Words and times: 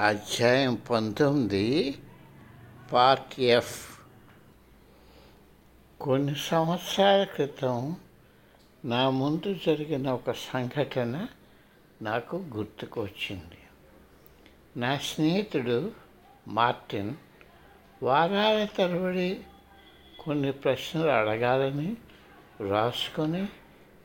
అధ్యాయం 0.00 0.74
పంతొమ్మిది 0.90 1.98
part 2.92 3.40
F. 3.40 3.98
కొన్ని 6.00 6.34
సంవత్సరాల 6.34 7.24
క్రితం 7.24 7.96
నా 8.84 9.10
ముందు 9.10 9.54
జరిగిన 9.66 10.10
ఒక 10.10 10.30
సంఘటన 10.30 11.26
నాకు 12.02 12.36
గుర్తుకు 12.36 13.02
వచ్చింది 13.02 13.58
నా 14.76 14.98
స్నేహితుడు 14.98 15.92
మార్టిన్ 16.48 17.14
వారాల 18.02 18.68
తరబడి 18.78 19.40
కొన్ని 20.24 20.52
ప్రశ్నలు 20.52 21.08
అడగాలని 21.08 21.96
రాసుకొని 22.68 23.48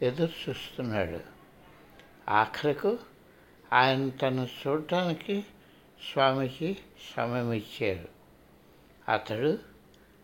ఎదురు 0.01 0.49
చూస్తున్నాడు. 0.49 1.19
ఆఖరకు 2.29 2.99
ఆయన 3.73 4.09
తను 4.09 4.47
చూడటానికి 4.67 5.43
స్వామికి 6.13 6.77
సమయం 7.17 7.53
ఇచ్చారు 7.53 8.07
అతడు 9.11 9.59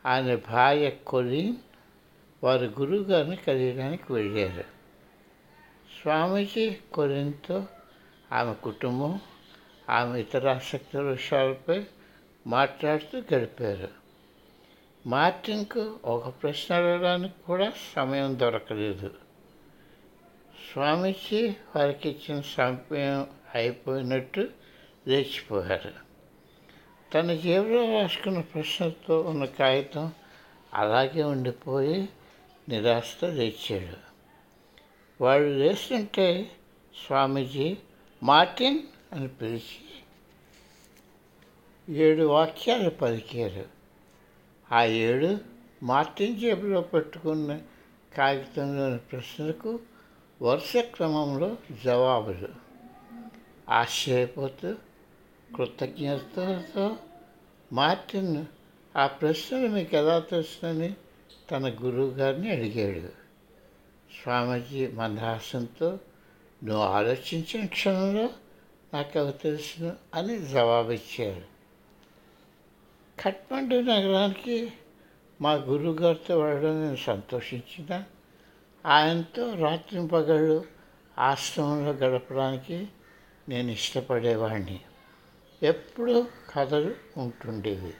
ఆయన 0.05 0.35
భార్య 0.35 0.89
కొలిన్ 0.89 1.55
వారి 2.43 2.65
గురువు 2.65 3.03
గారిని 3.03 3.35
కలియడానికి 3.35 4.13
వెళ్ళారు. 4.13 4.63
స్వామీజీ 6.01 6.77
కొలిన్తో 6.93 7.67
ఆమె 8.31 8.53
కుటుంబం 8.53 9.19
ఆమె 9.89 10.19
ఇతర 10.19 10.49
ఆసక్తుల 10.49 11.01
విషయాలపై 11.01 11.83
మాట్లాడుతూ 12.47 13.35
గడిపారు. 13.35 13.87
మార్టిన్కు 15.07 15.99
ఒక 16.05 16.41
ప్రశ్న 16.43 16.75
అడగడానికి 16.75 17.33
కూడా 17.47 17.73
సమయం 17.95 18.39
దొరకలేదు. 18.39 19.13
స్వామీజీ 20.73 21.53
వారికి 21.75 22.09
ఇచ్చిన 22.09 22.41
సమయం 22.41 23.27
అయిపోయినట్టు 23.55 24.49
లేచిపోయారు 25.07 25.93
తన 27.13 27.33
జేబులో 27.35 28.01
రాసుకున్న 28.01 28.41
ప్రశ్నతో 28.41 29.21
ఉన్న 29.21 29.45
కాగితం 29.45 30.11
అలాగే 30.73 31.23
ఉండిపోయి 31.23 32.09
నిరాశతో 32.69 33.27
లేచాడు. 33.27 33.97
వాడు 35.23 35.43
లేస్తుంటే 35.43 36.51
స్వామీజీ 37.07 37.77
మార్టిన్ 38.23 38.79
అని 39.13 39.27
పిలిచి 39.27 39.91
ఏడు 41.95 42.23
వాక్యాలు 42.23 42.89
పలికారు. 42.89 43.65
ఆ 44.71 44.83
ఏడు 44.83 45.37
మార్టిన్ 45.83 46.39
జేబులో 46.39 46.81
పెట్టుకున్న 46.81 47.59
కాగితంలోని 48.17 48.97
ప్రశ్నలకు 48.97 49.79
వరుస 50.41 50.73
క్రమంలో 50.77 51.57
జవాబులు. 51.85 52.47
ఆశ్చర్యపోతూ 53.69 54.75
కృతజ్ఞతతో 55.55 56.95
మార్టిన్ 57.73 58.45
ఆ 58.97 59.07
ప్రశ్నలు 59.07 59.67
మీకు 59.67 59.95
ఎలా 59.95 60.19
తెలుస్తుందని 60.19 60.95
తన 61.51 61.69
గురువు 61.69 62.09
గారిని 62.09 62.51
అడిగాడు. 62.51 63.07
స్వామీజీ 64.23 64.87
మందహాసంతో 64.87 65.99
నువ్వు 66.63 66.83
ఆలోచించిన 66.83 67.65
క్షణంలో 67.65 68.29
నాకు 68.93 69.19
అవి 69.19 69.31
తెలుసును? 69.31 69.95
అని 70.13 70.45
జవాబిచ్చారు. 70.45 71.51
కట్మండు 73.21 73.75
నగరానికి 73.75 74.73
మా 75.41 75.53
గురువుగారితో 75.53 76.39
వెళ్ళడం 76.39 76.83
నేను 76.83 76.95
సంతోషించిన 76.95 78.03
ఆయనతో 78.85 79.53
రాత్రి 79.55 80.07
పగళ్ళు 80.07 80.65
ఆశ్రమంలో 81.19 81.91
గడపడానికి 81.91 82.87
నేను 83.49 83.71
ఇష్టపడేవాడిని 83.71 84.79
ఎప్పుడూ 85.63 86.25
కథలు 86.55 86.95
ఉంటుండేవి. 87.17 87.93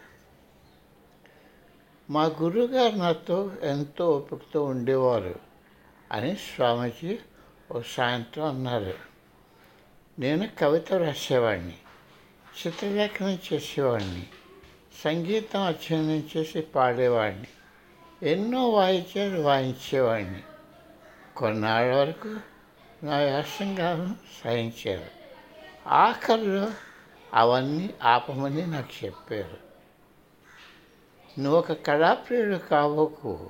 మా 2.10 2.26
గురువుగారు 2.26 2.96
నాతో 2.96 3.52
ఎంతో 3.62 4.12
ఓపికతో 4.12 4.64
ఉండేవారు 4.64 5.40
అని 6.12 6.36
స్వామీజీ 6.36 7.20
ఓ 7.72 7.82
సాయంత్రం 7.82 8.46
అన్నారు. 8.46 8.94
నేను 10.20 10.50
కవిత 10.60 10.94
రాసేవాడిని 10.94 11.78
చిత్రలేఖనం 12.58 13.40
చేసేవాడిని 13.54 14.28
సంగీతం 15.04 15.62
అధ్యయనం 15.62 16.30
చేసి 16.38 16.62
పాడేవాడిని 16.62 17.48
ఎన్నో 18.32 18.70
వాయిద్యాలు 18.70 19.42
వాయించేవాడిని 19.42 20.44
కొన్నాళ్ళ 21.38 21.96
వరకు 21.96 22.36
నా 23.06 23.18
వ్యాసంగాలను 23.18 24.16
సహించారు 24.44 25.06
ఆఖరిలో 25.88 26.72
అవన్నీ 27.34 27.94
ఆపమని 28.04 28.68
నాకు 28.68 29.06
చెప్పారు. 29.06 29.72
నువ్వు 31.40 31.60
ఒక 31.60 31.72
కళాప్రియుడు 31.72 32.56
కావకు. 32.56 33.50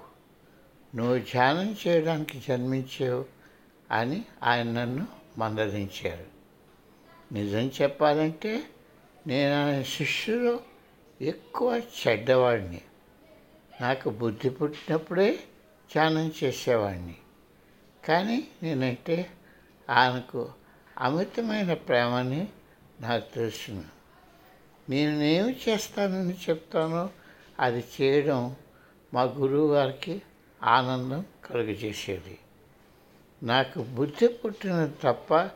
నువ్వు 0.95 1.17
ధ్యానం 1.17 1.75
చేయడానికి 1.87 2.43
జన్మించావు 2.47 3.25
అని 3.91 4.25
ఆయన 4.43 4.71
నన్ను 4.71 5.07
మందలించారు. 5.37 6.25
నిజం 7.33 7.71
చెప్పాలంటే 7.81 8.63
నేను 9.27 9.65
ఆయన 9.65 9.83
శిష్యులో 9.83 10.59
ఎక్కువ 11.21 11.81
చెడ్డవాడిని. 12.07 12.81
నాకు 13.81 14.09
బుద్ధి 14.09 14.49
పుట్టినప్పుడే 14.49 15.31
ధ్యానం 15.93 16.33
చేసేవాడిని. 16.43 17.15
కానీ 18.05 18.47
నేనంటే 18.63 19.31
ఆయనకు 19.89 20.49
అమితమైన 20.97 21.73
ప్రేమని 21.73 22.47
నాకు 23.01 23.35
తెలుసును 23.35 23.83
నేనేమి 24.89 25.59
చేస్తానని 25.69 26.37
చెప్తానో 26.49 27.09
అది 27.59 27.83
చేయడం 28.01 28.55
మా 29.13 29.23
గురువు 29.23 29.73
గారికి 29.73 30.21
ఆనందం 30.63 31.25
కలుగజేసేది. 31.45 32.39
నాకు 33.43 33.83
బుద్ధి 33.83 34.27
పుట్టినది 34.27 34.93
తప్ప 35.03 35.49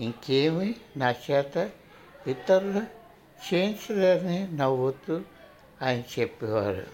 ఇంకేమీ 0.00 0.74
నా 0.96 1.10
చేత 1.10 1.70
ఇతరులు 2.26 2.82
చేయించలేదని 3.44 4.56
నవ్వుతూ 4.56 5.20
ఆయన 5.82 6.20
చెప్పేవారు. 6.20 6.86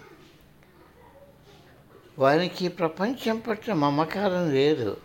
వారికి 2.19 2.67
ప్రపంచం 2.67 3.39
పట్ల 3.39 3.73
మమకారం 3.73 4.51
లేదు. 4.51 4.97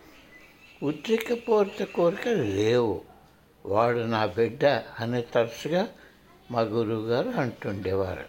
ఉద్రికపోత 0.83 1.83
కోరికలు 1.83 2.43
లేవు. 2.43 3.10
వాడు 3.67 3.99
నా 3.99 4.27
బిడ్డ 4.27 4.65
అని 5.01 5.23
తరచుగా 5.23 5.89
మా 6.51 6.61
గురువుగారు 6.61 7.29
అంటుండేవారు. 7.29 8.25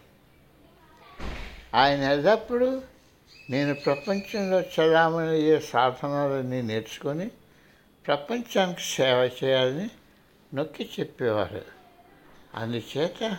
ఆయన 1.76 2.00
ఎల్లప్పుడు 2.00 2.82
నేను 3.50 3.74
ప్రపంచంలో 3.74 4.62
చలామణయ్యే 4.62 5.60
సాధనాలన్నీ 5.60 6.62
నేర్చుకొని 6.62 7.32
ప్రపంచానికి 8.08 8.82
సేవ 8.82 9.30
చేయాలని 9.44 9.90
నొక్కి 10.54 10.90
చెప్పేవారు. 11.00 11.62
అందుచేత 12.56 13.38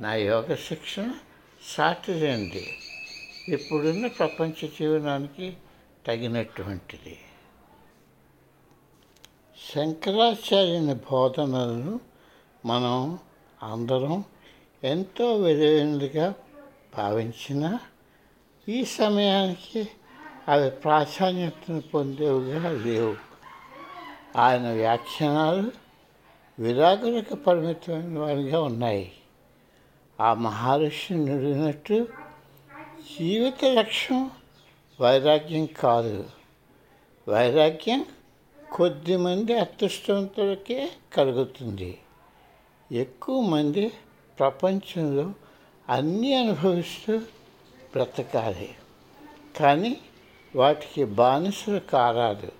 నా 0.00 0.14
యోగ 0.14 0.54
శిక్షణ 0.54 1.14
సాటిలేంది 1.62 2.78
ఇప్పుడున్న 3.48 4.06
ప్రపంచ 4.06 4.66
జీవనానికి 4.66 5.56
తగినటువంటిది. 6.06 7.18
శంకరాచార్యుని 9.68 10.94
బోధనలను 10.94 12.00
మనం 12.66 13.18
అందరం 13.62 14.24
ఎంతో 14.84 15.34
విలువైనదిగా 15.34 16.34
భావించిన 16.98 17.78
ఈ 18.68 18.84
సమయానికి 18.84 19.88
అవి 20.48 20.70
ప్రాధాన్యతను 20.70 21.80
పొందేవిగా 21.80 22.72
లేవు. 22.72 23.16
ఆయన 24.36 24.72
వ్యాఖ్యానాలు 24.72 25.70
విరాగులకు 26.58 27.34
పరిమితమైన 27.34 28.18
వారిగా 28.18 28.60
ఉన్నాయి. 28.60 29.12
ఆ 30.20 30.34
మహర్షి 30.34 31.14
నుడినట్టు 31.14 32.08
జీవిత 33.18 33.64
లక్ష్యం 33.64 34.30
వైరాగ్యం 35.00 35.66
కాదు. 35.66 36.24
వైరాగ్యం 37.28 38.06
కొద్దిమంది 38.72 39.58
అదృష్టవంతులకే 39.58 40.90
కలుగుతుంది. 41.14 41.98
ఎక్కువ 42.92 43.40
మంది 43.40 43.92
ప్రపంచంలో 44.38 45.34
అన్నీ 45.88 46.34
అనుభవిస్తూ 46.34 47.18
బ్రతకాలి. 47.92 48.74
కానీ 49.56 49.96
వాటికి 50.56 51.04
బానిసలు 51.04 51.78
కారాదు. 51.78 52.52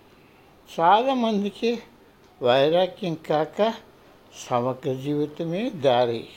చాలామందికి 0.81 1.83
వైరాగ్యం 2.43 3.15
కాక 3.15 3.75
సమగ్ర 4.49 4.95
జీవితమే 4.95 5.71
దారి. 5.71 6.29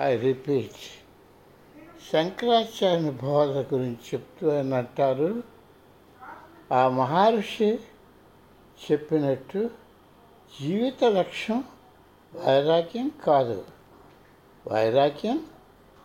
ఐ 0.00 0.16
రిపీట్ 0.16 1.02
శంకరాచార్య 2.12 3.10
బోధ 3.10 3.74
గురించి 3.74 3.96
చెప్తూ 4.14 4.50
అని 4.50 4.74
అంటారు 4.74 5.51
ఆ 6.72 6.88
మహర్షి 6.88 7.78
చెప్పినట్టు 8.90 9.70
జీవిత 10.60 11.04
లక్ష్యం 11.04 11.64
వైరాగ్యం 12.46 13.10
కాదు. 13.24 13.64
వైరాగ్యం 14.68 15.46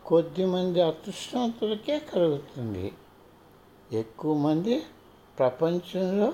కొద్దిమంది 0.06 0.82
అదృష్టవంతులకే 0.82 1.98
కలుగుతుంది. 1.98 2.92
ఎక్కువ 3.92 4.34
మంది 4.34 4.82
ప్రపంచంలో 5.38 6.32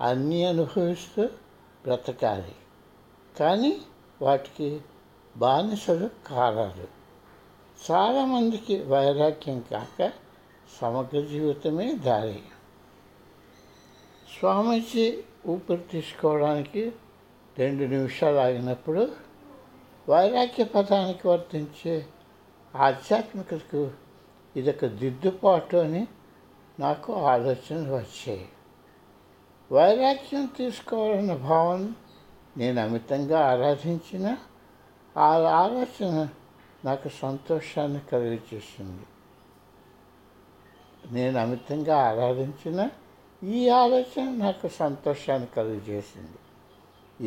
అన్నీ 0.00 0.44
అనుభవిస్తూ 0.44 1.26
బ్రతకాలి. 1.84 2.54
కానీ 3.40 3.82
వాటికి 4.22 4.80
బానిసలు 5.36 6.10
కారాలు 6.26 6.86
చాలామందికి 7.90 8.82
వైరాగ్యం 8.82 9.64
కాక 9.70 10.12
సమగ్ర 10.80 11.20
జీవితమే 11.20 11.92
దారి. 11.92 12.42
స్వామీజీ 14.36 15.22
ఊపిరి 15.46 15.82
తీసుకోవడానికి 15.82 16.92
రెండు 17.58 17.84
నిమిషాలు 17.84 18.36
ఆగినప్పుడు 18.36 19.12
వైరాగ్య 20.08 20.64
పదానికి 20.64 21.28
వర్తించే 21.28 22.06
ఆధ్యాత్మికతకు 22.76 23.90
ఇదొక 24.56 24.86
దిద్దుపాటు 24.86 25.76
అని 25.76 26.06
నాకు 26.80 27.14
ఆలోచనలు 27.14 27.92
వచ్చాయి. 27.92 28.48
వైరాగ్యం 29.72 30.46
తీసుకోవాలన్న 30.46 31.34
భావన 31.34 31.92
నేను 32.56 32.82
అమితంగా 32.82 33.50
ఆరాధించిన 33.50 34.36
ఆ 35.16 35.26
ఆలోచన 35.38 36.28
నాకు 36.84 37.08
సంతోషాన్ని 37.08 38.00
కలిగజేసింది. 38.12 39.06
నేను 41.12 41.38
అమితంగా 41.40 41.98
ఆరాధించిన 41.98 42.90
ఈ 43.44 43.68
ఆలోచన 43.68 44.30
నాకు 44.30 44.68
సంతోషాన్ని 44.68 45.48
కలుగజేసింది. 45.56 46.38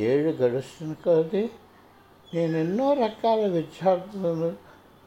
ఏడు 0.04 0.30
గడుస్తున్న 0.30 0.94
కొద్దీ 0.94 1.50
నేను 2.34 2.58
ఎన్నో 2.58 2.94
రకాల 2.94 3.46
విద్యార్థులను 3.46 4.56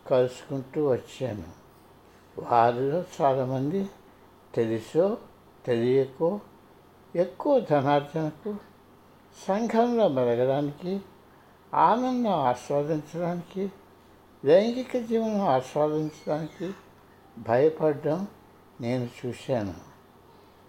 కలుసుకుంటూ 0.06 0.88
వచ్చాను. 0.88 1.44
వారిలో 2.38 3.04
చాలామంది 3.20 3.88
తెలుసో 4.54 5.18
తెలియకో 5.66 6.40
ఎక్కువ 7.16 7.60
ధనార్జనకు 7.60 8.56
సంఘంలో 9.48 10.08
మెరగడానికి 10.08 11.00
ఆనందం 11.74 12.30
ఆస్వాదించడానికి 12.30 13.72
లైంగిక 14.44 14.96
జీవనం 14.96 15.40
ఆస్వాదించడానికి 15.40 16.72
భయపడడం 17.38 18.26
నేను 18.80 19.08
చూశాను. 19.26 19.94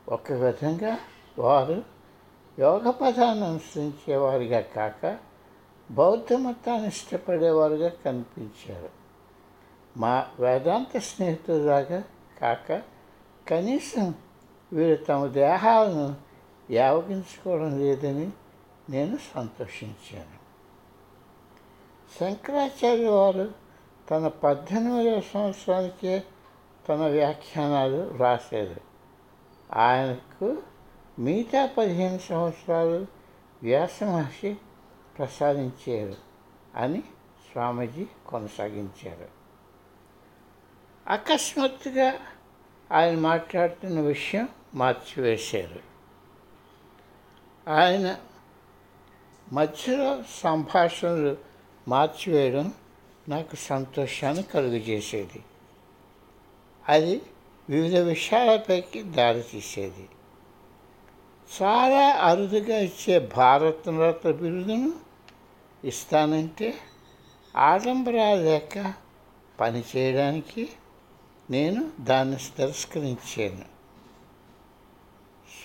ఒక 0.09 0.31
విధంగా 0.31 0.97
వారు 1.39 1.83
యోగ 2.59 2.89
పదాన్ని 2.89 3.45
అనుసరించేవారిగా 3.45 4.61
కాక 4.61 5.17
బౌద్ధ 5.91 6.33
మతాన్ని 6.33 6.87
ఇష్టపడేవారుగా 6.87 7.89
కనిపించారు. 7.89 8.89
మా 9.97 10.27
వేదాంత 10.39 10.97
స్నేహితులాగా 10.97 12.03
కాక 12.41 12.81
కనీసం 13.47 14.15
వీరు 14.73 15.03
తమ 15.03 15.25
దేహాలను 15.25 16.15
యావగించుకోవడం 16.71 17.79
లేదని 17.79 18.31
నేను 18.89 19.17
సంతోషించాను. 19.35 20.45
శంకరాచార్య 22.19 23.09
వారు 23.09 23.51
తన 24.11 24.27
పద్దెనిమిదవ 24.27 25.21
సంవత్సరానికే 25.33 26.23
తన 26.89 27.07
వ్యాఖ్యానాలు 27.07 28.17
రాశారు. 28.17 28.94
ఆయనకు 29.73 30.63
మిగతా 31.19 31.65
పదిహేను 31.65 32.17
సంవత్సరాలు 32.17 33.07
వ్యాస 33.63 34.03
మహర్షి 34.03 34.55
ప్రసాదించారు 35.17 36.15
అని 36.75 37.03
స్వామీజీ 37.51 38.07
కొనసాగించారు. 38.27 39.27
అకస్మాత్తుగా 41.07 42.13
ఆయన 42.91 43.19
మాట్లాడుతున్న 43.19 43.99
విషయం 43.99 44.49
మార్చివేశారు. 44.75 45.79
ఆయన 47.69 48.17
మధ్యలో 49.53 50.23
సంభాషణలు 50.43 51.37
మార్చివేయడం 51.87 52.73
నాకు 53.29 53.55
సంతోషాన్ని 53.55 54.43
కలుగజేసేది. 54.43 55.43
అది 56.89 57.21
వివిధ 57.69 57.95
విషయాలపైకి 57.97 59.03
దారితీసేది 59.03 60.09
చాలా 61.61 62.11
అరుదుగా 62.11 62.77
ఇచ్చే 62.77 63.19
భారతరత్న 63.19 64.31
బిరుదును 64.31 64.93
ఇస్తానంటే 65.83 66.73
ఆడంబరాలు 67.55 68.41
లేక 68.41 68.93
పని 69.59 69.83
చేయడానికి 69.95 70.69
నేను 71.49 71.91
దాన్ని 71.99 72.35
తిరస్కరించాను. 72.35 73.65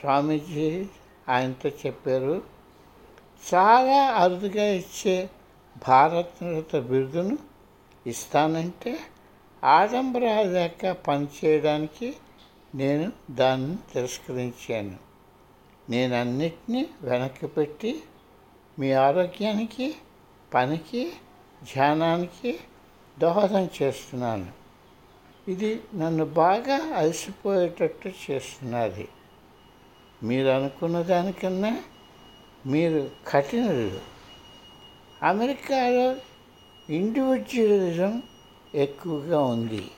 స్వామీజీ 0.00 0.86
ఆయనతో 1.28 1.68
చెప్పారు 1.68 2.42
చాలా 3.54 4.06
అరుదుగా 4.06 4.64
ఇచ్చే 4.64 5.30
భారతరత్న 5.88 6.78
బిరుదును 6.78 7.38
ఇస్తానంటే 8.06 8.98
ఆడంబరాలు 9.64 10.50
లేక 10.50 10.90
పని 10.90 11.26
చేయడానికి 11.44 12.16
నేను 12.74 13.12
దాన్ని 13.30 13.76
తిరస్కరించాను. 13.92 14.96
నేను 15.90 16.20
అన్నిటినీ 16.20 16.86
వెనక్కి 17.02 17.46
పెట్టి 17.46 18.02
మీ 18.78 18.92
ఆరోగ్యానికి 18.92 19.94
పనికి 20.54 21.12
ధ్యానానికి 21.62 22.58
దోహదం 23.18 23.68
చేస్తున్నాను. 23.82 24.46
ఇది 25.48 25.80
నన్ను 25.94 26.24
బాగా 26.24 26.74
అలసిపోయేటట్టు 26.74 28.10
చేస్తున్నది. 28.30 29.08
మీరు 30.22 30.48
అనుకున్న 30.48 31.02
దానికన్నా 31.02 31.82
మీరు 32.66 33.10
కఠినులు. 33.28 34.00
అమెరికాలో 35.22 36.16
ఇండివిజువలిజం 36.94 38.22
ఎక్కువగా 38.74 39.40
ఉంది. 39.40 39.90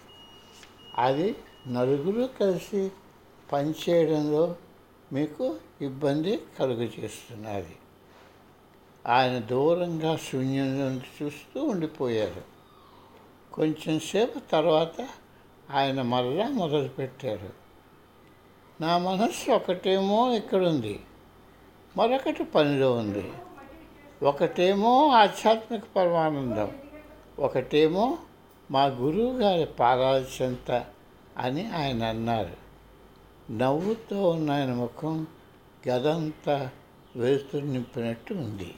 అది 0.98 1.34
నలుగురు 1.68 2.28
కలిసి 2.40 2.90
పనిచేయడంలో 3.52 4.56
మీకు 5.12 5.56
ఇబ్బంది 5.80 6.40
కలుగజేస్తున్నది. 6.58 7.76
ఆయన 9.06 9.38
దూరంగా 9.38 10.16
శూన్యంలో 10.16 10.90
చూస్తూ 10.94 11.64
ఉండిపోయారు. 11.64 12.42
కొంచెంసేపు 13.52 14.38
తర్వాత 14.38 15.08
ఆయన 15.70 16.02
మరలా 16.02 16.48
మొదలుపెట్టారు 16.48 17.50
నా 18.80 18.98
మనస్సు 18.98 19.50
ఒకటేమో 19.50 20.32
ఇక్కడుంది 20.32 21.00
మరొకటి 21.96 22.44
పనిలో 22.44 22.92
ఉంది. 22.92 23.32
ఒకటేమో 24.22 25.08
ఆధ్యాత్మిక 25.08 25.82
పరమానందం 25.96 26.76
ఒకటేమో 27.38 28.18
మా 28.72 28.84
గురువు 28.84 29.38
గారి 29.38 29.66
పాదాలు 29.66 30.42
చెంత 30.42 30.84
అని 31.38 31.72
ఆయన 31.72 32.04
అన్నారు. 32.04 32.56
నవ్వుతో 33.52 34.30
ఉన్న 34.30 34.50
ఆయన 34.50 34.72
ముఖం 34.72 35.26
గదంతా 35.88 36.70
వెలుతురు 37.16 37.64
నింపినట్టు 37.64 38.34
ఉంది. 38.34 38.74